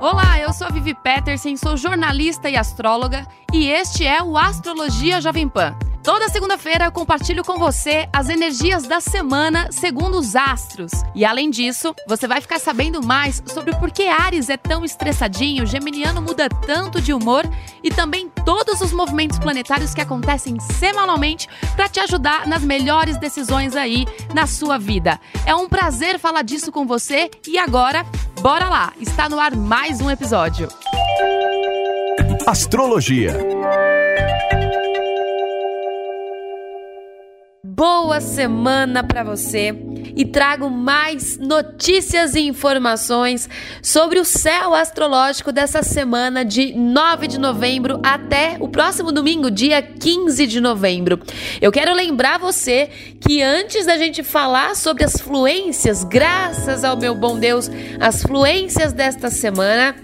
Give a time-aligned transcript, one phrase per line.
[0.00, 5.20] Olá, eu sou a Vivi Peterson, sou jornalista e astróloga e este é o Astrologia
[5.20, 5.76] Jovem Pan.
[6.04, 10.92] Toda segunda-feira eu compartilho com você as energias da semana segundo os astros.
[11.16, 15.66] E além disso, você vai ficar sabendo mais sobre por que Ares é tão estressadinho,
[15.66, 17.44] Geminiano muda tanto de humor
[17.82, 23.74] e também todos os movimentos planetários que acontecem semanalmente para te ajudar nas melhores decisões
[23.74, 25.18] aí na sua vida.
[25.44, 28.06] É um prazer falar disso com você e agora,
[28.40, 28.92] bora lá!
[29.00, 30.68] Está no ar mais um episódio.
[32.46, 33.57] Astrologia
[37.78, 39.72] boa semana para você
[40.16, 43.48] e trago mais notícias e informações
[43.80, 49.80] sobre o céu astrológico dessa semana de 9 de novembro até o próximo domingo, dia
[49.80, 51.20] 15 de novembro.
[51.60, 52.90] Eu quero lembrar você
[53.20, 58.92] que antes da gente falar sobre as fluências, graças ao meu bom Deus, as fluências
[58.92, 59.94] desta semana,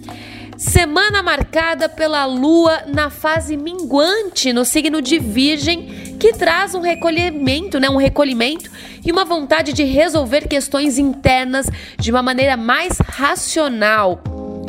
[0.60, 7.80] Semana marcada pela lua na fase minguante no signo de Virgem, que traz um recolhimento,
[7.80, 8.70] né, um recolhimento
[9.02, 11.66] e uma vontade de resolver questões internas
[11.98, 14.20] de uma maneira mais racional.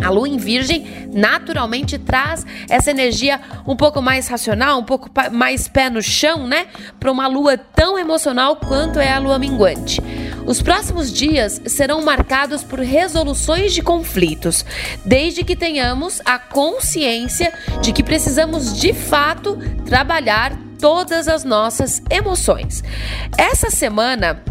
[0.01, 5.67] A lua em Virgem naturalmente traz essa energia um pouco mais racional, um pouco mais
[5.67, 6.67] pé no chão, né?
[7.01, 10.01] Para uma lua tão emocional quanto é a lua minguante.
[10.45, 14.65] Os próximos dias serão marcados por resoluções de conflitos,
[15.05, 22.83] desde que tenhamos a consciência de que precisamos de fato trabalhar todas as nossas emoções.
[23.37, 24.43] Essa semana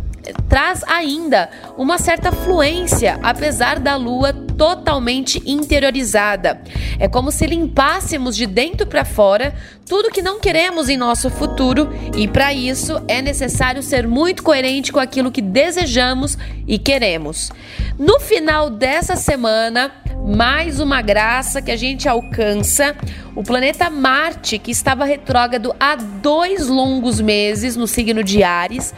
[0.49, 6.61] traz ainda uma certa fluência, apesar da lua totalmente interiorizada.
[6.99, 9.55] É como se limpássemos de dentro para fora
[9.89, 14.93] tudo que não queremos em nosso futuro, e para isso é necessário ser muito coerente
[14.93, 16.37] com aquilo que desejamos
[16.69, 17.51] e queremos.
[17.99, 19.91] No final dessa semana,
[20.27, 22.95] mais uma graça que a gente alcança.
[23.35, 28.93] O planeta Marte, que estava retrógrado há dois longos meses no signo de Ares,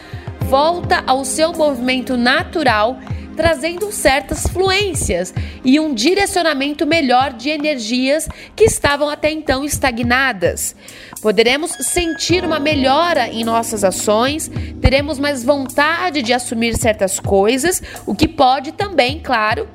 [0.53, 2.99] volta ao seu movimento natural,
[3.35, 5.33] trazendo certas fluências
[5.65, 10.77] e um direcionamento melhor de energias que estavam até então estagnadas.
[11.23, 18.15] Poderemos sentir uma melhora em nossas ações, teremos mais vontade de assumir certas coisas, o
[18.15, 19.67] que pode também, claro,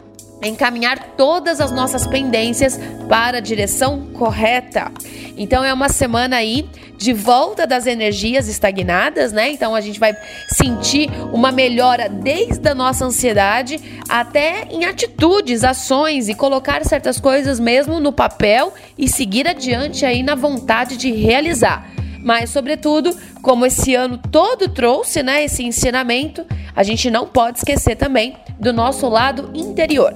[0.43, 4.91] encaminhar todas as nossas pendências para a direção correta.
[5.37, 9.51] Então é uma semana aí de volta das energias estagnadas, né?
[9.51, 10.15] Então a gente vai
[10.47, 17.59] sentir uma melhora desde a nossa ansiedade até em atitudes, ações e colocar certas coisas
[17.59, 21.96] mesmo no papel e seguir adiante aí na vontade de realizar.
[22.21, 26.45] Mas, sobretudo, como esse ano todo trouxe né, esse ensinamento,
[26.75, 30.13] a gente não pode esquecer também do nosso lado interior.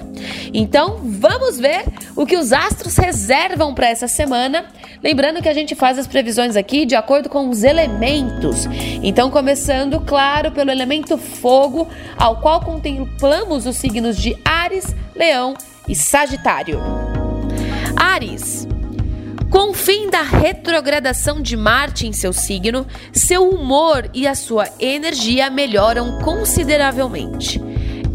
[0.53, 1.83] Então, vamos ver
[2.15, 4.65] o que os astros reservam para essa semana.
[5.03, 8.67] Lembrando que a gente faz as previsões aqui de acordo com os elementos.
[9.01, 15.55] Então, começando, claro, pelo elemento fogo, ao qual contemplamos os signos de Ares, Leão
[15.87, 16.79] e Sagitário.
[17.95, 18.67] Ares.
[19.51, 24.69] Com o fim da retrogradação de Marte em seu signo, seu humor e a sua
[24.79, 27.59] energia melhoram consideravelmente.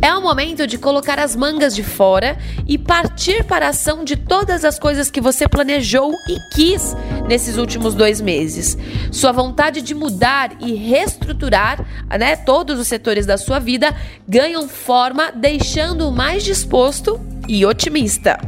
[0.00, 4.16] É o momento de colocar as mangas de fora e partir para a ação de
[4.16, 6.96] todas as coisas que você planejou e quis
[7.28, 8.78] nesses últimos dois meses.
[9.12, 11.84] Sua vontade de mudar e reestruturar
[12.18, 13.94] né, todos os setores da sua vida
[14.26, 18.38] ganham forma, deixando-o mais disposto e otimista.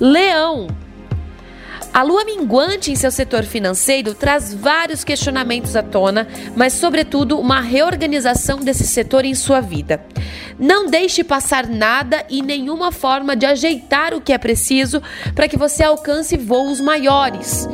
[0.00, 0.66] Leão
[1.92, 7.60] A lua minguante em seu setor financeiro traz vários questionamentos à tona, mas, sobretudo, uma
[7.60, 10.04] reorganização desse setor em sua vida.
[10.58, 15.02] Não deixe passar nada e nenhuma forma de ajeitar o que é preciso
[15.34, 17.68] para que você alcance voos maiores.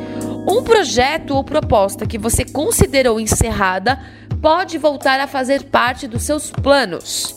[0.49, 4.00] Um projeto ou proposta que você considerou encerrada
[4.40, 7.34] pode voltar a fazer parte dos seus planos.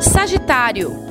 [0.00, 1.09] Sagitário.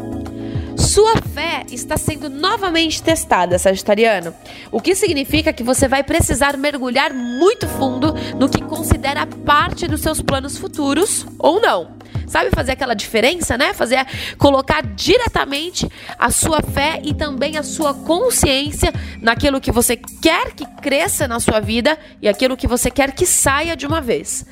[0.80, 4.34] Sua fé está sendo novamente testada, Sagitariano.
[4.72, 10.02] O que significa que você vai precisar mergulhar muito fundo no que considera parte dos
[10.02, 12.00] seus planos futuros ou não.
[12.30, 13.74] Sabe fazer aquela diferença, né?
[13.74, 14.06] Fazer
[14.38, 20.64] colocar diretamente a sua fé e também a sua consciência naquilo que você quer que
[20.80, 24.46] cresça na sua vida e aquilo que você quer que saia de uma vez.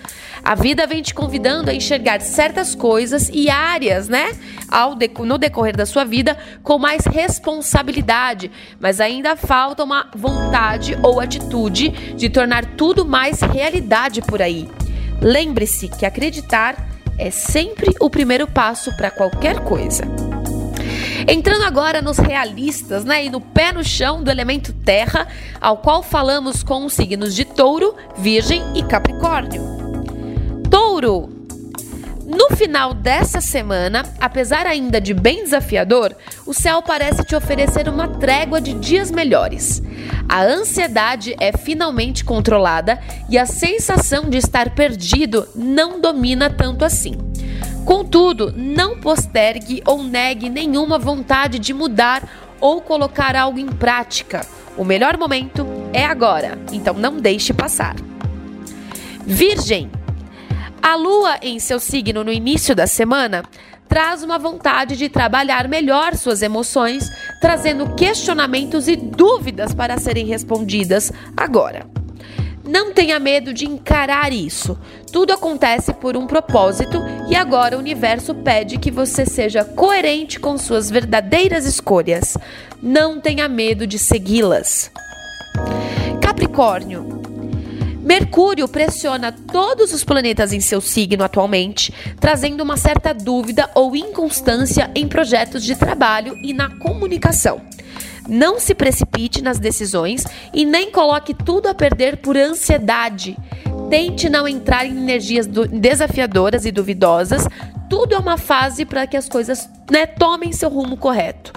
[0.43, 4.31] A vida vem te convidando a enxergar certas coisas e áreas, né,
[4.71, 8.49] ao no decorrer da sua vida com mais responsabilidade,
[8.79, 14.67] mas ainda falta uma vontade ou atitude de tornar tudo mais realidade por aí.
[15.21, 16.86] Lembre-se que acreditar
[17.17, 20.03] é sempre o primeiro passo para qualquer coisa.
[21.27, 25.27] Entrando agora nos realistas, né, e no pé no chão do elemento terra,
[25.59, 29.61] ao qual falamos com os signos de Touro, Virgem e Capricórnio.
[30.69, 31.36] Touro,
[32.27, 36.13] no final dessa semana, apesar ainda de bem desafiador,
[36.45, 39.81] o céu parece te oferecer uma trégua de dias melhores.
[40.27, 47.15] A ansiedade é finalmente controlada e a sensação de estar perdido não domina tanto assim.
[47.85, 54.45] Contudo, não postergue ou negue nenhuma vontade de mudar ou colocar algo em prática.
[54.75, 57.95] O melhor momento é agora, então não deixe passar.
[59.25, 59.89] Virgem
[60.87, 63.43] a lua em seu signo no início da semana
[63.89, 67.09] traz uma vontade de trabalhar melhor suas emoções,
[67.41, 71.85] trazendo questionamentos e dúvidas para serem respondidas agora.
[72.63, 74.79] Não tenha medo de encarar isso.
[75.11, 80.57] Tudo acontece por um propósito e agora o universo pede que você seja coerente com
[80.57, 82.37] suas verdadeiras escolhas.
[82.81, 84.89] Não tenha medo de segui-las.
[86.21, 87.16] Capricórnio,
[88.07, 94.89] Mercúrio pressiona todos os planetas em seu signo atualmente, trazendo uma certa dúvida ou inconstância
[94.95, 97.59] em projetos de trabalho e na comunicação.
[98.25, 100.23] Não se precipite nas decisões
[100.53, 103.37] e nem coloque tudo a perder por ansiedade.
[103.89, 107.45] Tente não entrar em energias desafiadoras e duvidosas.
[107.89, 111.51] Tudo é uma fase para que as coisas né, tomem seu rumo correto.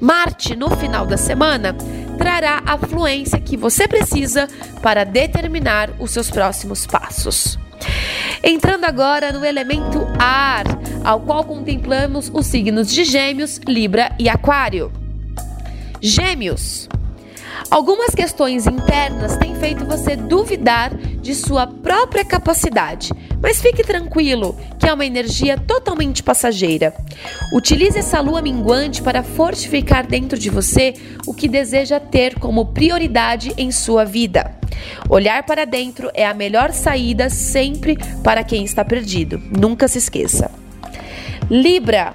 [0.00, 1.76] Marte, no final da semana,
[2.22, 4.46] trará a fluência que você precisa
[4.80, 7.58] para determinar os seus próximos passos.
[8.44, 10.64] Entrando agora no elemento ar,
[11.02, 14.92] ao qual contemplamos os signos de Gêmeos, Libra e Aquário.
[16.00, 16.88] Gêmeos.
[17.68, 20.92] Algumas questões internas têm feito você duvidar
[21.22, 26.92] de sua própria capacidade, mas fique tranquilo que é uma energia totalmente passageira.
[27.54, 30.94] Utilize essa lua minguante para fortificar dentro de você
[31.26, 34.58] o que deseja ter como prioridade em sua vida.
[35.08, 39.40] Olhar para dentro é a melhor saída sempre para quem está perdido.
[39.56, 40.50] Nunca se esqueça.
[41.48, 42.14] Libra.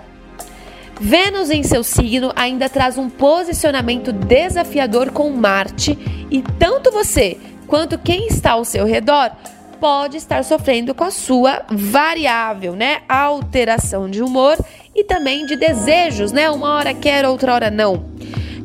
[0.99, 5.95] Vênus em seu signo ainda traz um posicionamento desafiador com Marte
[6.31, 7.37] e tanto você
[7.67, 9.31] quanto quem está ao seu redor
[9.79, 13.01] pode estar sofrendo com a sua variável, né?
[13.07, 14.57] Alteração de humor
[14.95, 16.49] e também de desejos, né?
[16.49, 18.05] Uma hora quer, outra hora não.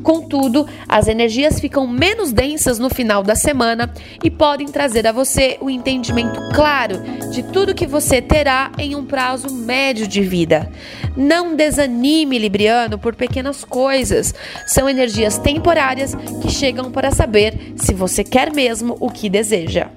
[0.02, 5.56] Contudo, as energias ficam menos densas no final da semana e podem trazer a você
[5.60, 7.00] o entendimento claro
[7.30, 10.70] de tudo que você terá em um prazo médio de vida.
[11.16, 14.34] Não desanime, Libriano, por pequenas coisas.
[14.66, 19.88] São energias temporárias que chegam para saber se você quer mesmo o que deseja.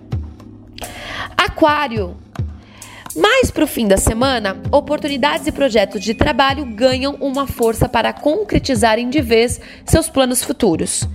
[1.38, 2.15] Aquário.
[3.15, 8.12] Mais para o fim da semana, oportunidades e projetos de trabalho ganham uma força para
[8.12, 11.07] concretizarem de vez seus planos futuros.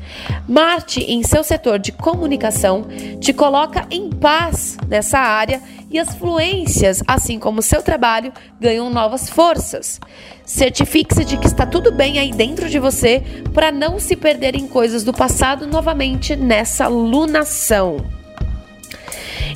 [0.49, 2.87] Marte, em seu setor de comunicação,
[3.21, 9.29] te coloca em paz nessa área e as fluências, assim como seu trabalho, ganham novas
[9.29, 10.01] forças.
[10.43, 14.67] Certifique-se de que está tudo bem aí dentro de você para não se perder em
[14.67, 18.20] coisas do passado novamente nessa lunação.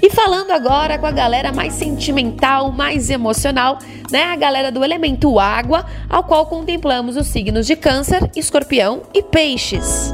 [0.04, 3.78] E falando agora com a galera mais sentimental, mais emocional,
[4.10, 4.24] né?
[4.24, 10.12] A galera do elemento água, ao qual contemplamos os signos de Câncer, Escorpião e Peixes.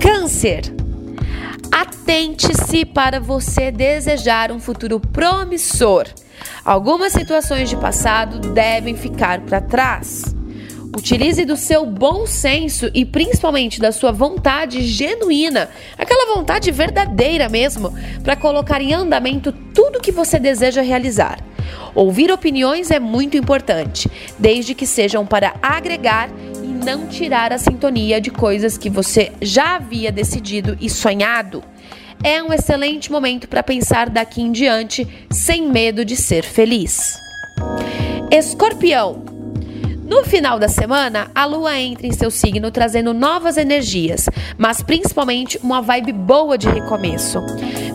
[0.00, 0.74] Câncer.
[1.70, 6.08] Atente-se para você desejar um futuro promissor.
[6.64, 10.34] Algumas situações de passado devem ficar para trás.
[10.94, 17.94] Utilize do seu bom senso e principalmente da sua vontade genuína, aquela vontade verdadeira mesmo,
[18.22, 21.38] para colocar em andamento tudo que você deseja realizar.
[21.94, 26.28] Ouvir opiniões é muito importante, desde que sejam para agregar
[26.62, 31.64] e não tirar a sintonia de coisas que você já havia decidido e sonhado.
[32.22, 37.16] É um excelente momento para pensar daqui em diante, sem medo de ser feliz.
[38.30, 39.31] Escorpião.
[40.12, 44.28] No final da semana, a lua entra em seu signo trazendo novas energias,
[44.58, 47.40] mas principalmente uma vibe boa de recomeço.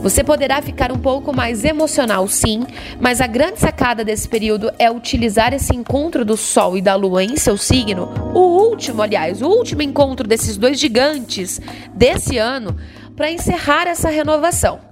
[0.01, 2.65] Você poderá ficar um pouco mais emocional, sim,
[2.99, 7.23] mas a grande sacada desse período é utilizar esse encontro do Sol e da Lua
[7.23, 11.61] em seu signo, o último, aliás, o último encontro desses dois gigantes
[11.93, 12.75] desse ano,
[13.15, 14.86] para encerrar essa renovação.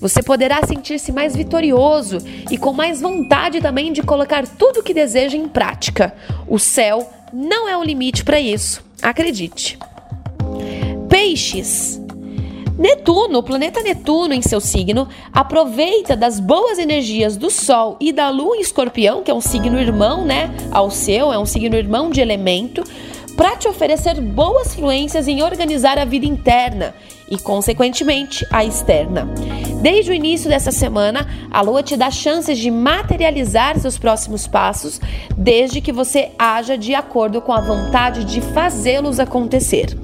[0.00, 2.18] Você poderá sentir-se mais vitorioso
[2.50, 6.14] e com mais vontade também de colocar tudo o que deseja em prática.
[6.46, 9.78] O céu não é o limite para isso, acredite.
[11.08, 12.00] Peixes.
[12.78, 18.30] Netuno, o planeta Netuno em seu signo, aproveita das boas energias do Sol e da
[18.30, 22.10] Lua em Escorpião, que é um signo irmão, né, ao seu, é um signo irmão
[22.10, 22.82] de elemento,
[23.36, 26.94] para te oferecer boas fluências em organizar a vida interna
[27.30, 29.28] e, consequentemente, a externa.
[29.82, 35.00] Desde o início dessa semana, a lua te dá chances de materializar seus próximos passos,
[35.36, 39.98] desde que você haja de acordo com a vontade de fazê-los acontecer.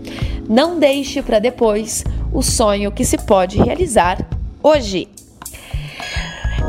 [0.48, 4.18] Não deixe para depois o sonho que se pode realizar
[4.60, 5.06] hoje.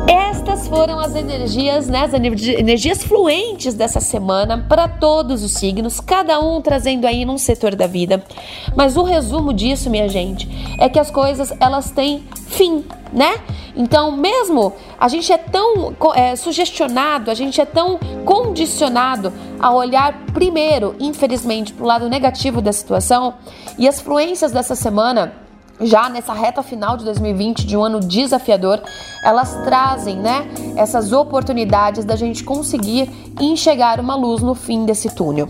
[0.06, 6.40] Estas foram as energias, né, as energias fluentes dessa semana para todos os signos, cada
[6.40, 8.22] um trazendo aí num setor da vida.
[8.74, 13.40] Mas o resumo disso, minha gente, é que as coisas elas têm fim, né?
[13.76, 20.26] Então, mesmo a gente é tão é, sugestionado, a gente é tão condicionado a olhar
[20.32, 23.34] primeiro, infelizmente, para o lado negativo da situação
[23.78, 25.32] e as fluências dessa semana
[25.80, 28.82] já nessa reta final de 2020, de um ano desafiador,
[29.24, 30.46] elas trazem, né,
[30.76, 33.08] essas oportunidades da gente conseguir
[33.40, 35.48] enxergar uma luz no fim desse túnel.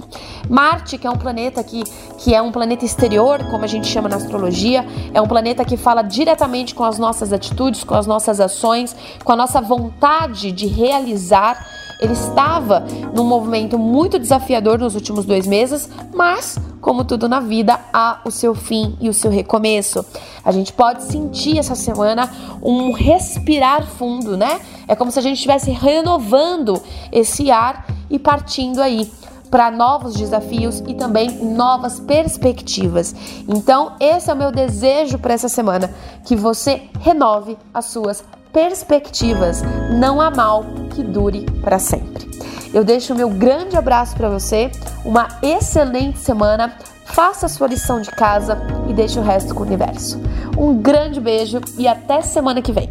[0.48, 1.82] Marte, que é um planeta que,
[2.18, 5.76] que é um planeta exterior, como a gente chama na astrologia, é um planeta que
[5.76, 8.94] fala diretamente com as nossas atitudes, com as nossas ações,
[9.24, 15.46] com a nossa vontade de realizar ele estava num movimento muito desafiador nos últimos dois
[15.46, 20.04] meses, mas, como tudo na vida, há o seu fim e o seu recomeço.
[20.44, 22.30] A gente pode sentir essa semana
[22.62, 24.60] um respirar fundo, né?
[24.88, 26.80] É como se a gente estivesse renovando
[27.12, 29.10] esse ar e partindo aí
[29.50, 33.14] para novos desafios e também novas perspectivas.
[33.48, 35.92] Então, esse é o meu desejo para essa semana,
[36.24, 39.62] que você renove as suas perspectivas.
[39.98, 40.64] Não há mal
[40.94, 42.28] que dure para sempre.
[42.72, 44.70] Eu deixo o meu grande abraço para você,
[45.04, 46.74] uma excelente semana.
[47.06, 48.56] Faça a sua lição de casa
[48.88, 50.20] e deixe o resto com o universo.
[50.56, 52.88] Um grande beijo e até semana que vem.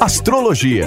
[0.00, 0.86] Astrologia